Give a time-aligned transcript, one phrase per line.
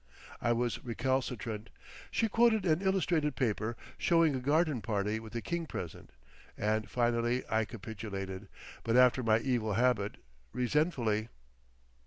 [0.41, 1.69] I was recalcitrant,
[2.09, 6.09] she quoted an illustrated paper showing a garden party with the King present,
[6.57, 10.15] and finally I capitulated—but after my evil habit,
[10.53, 11.27] resentfully....